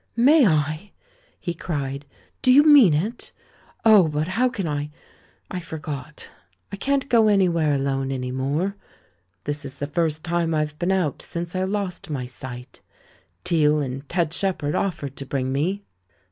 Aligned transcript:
"May 0.15 0.47
I?" 0.47 0.93
he 1.39 1.53
cried. 1.53 2.07
"Do 2.41 2.51
you 2.51 2.63
mean 2.63 2.95
it? 2.95 3.31
Oh, 3.85 4.07
but 4.07 4.29
how 4.29 4.49
can 4.49 4.67
I— 4.67 4.89
I 5.51 5.59
forgot! 5.59 6.27
I 6.71 6.75
can't 6.75 7.07
go 7.07 7.27
anywhere 7.27 7.75
alone 7.75 8.11
any 8.11 8.31
more. 8.31 8.75
This 9.43 9.63
is 9.63 9.77
the 9.77 9.85
first 9.85 10.23
time 10.23 10.55
I've 10.55 10.79
been 10.79 10.91
out 10.91 11.21
since 11.21 11.55
I 11.55 11.65
lost 11.65 12.09
my 12.09 12.25
sight— 12.25 12.81
Teale 13.45 13.79
and 13.81 14.09
Ted 14.09 14.33
Shep 14.33 14.63
herd 14.63 14.73
offered 14.73 15.15
to 15.17 15.25
bring 15.27 15.51
me." 15.51 15.83